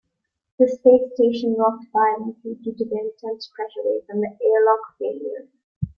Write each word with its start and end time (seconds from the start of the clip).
The 0.57 0.67
space 0.67 1.13
station 1.13 1.53
rocked 1.59 1.85
violently 1.93 2.55
due 2.55 2.73
to 2.73 2.85
the 2.85 2.89
intense 2.97 3.51
pressure 3.55 3.83
wave 3.85 4.01
from 4.07 4.21
the 4.21 4.35
airlock 4.43 4.97
failure. 4.97 5.47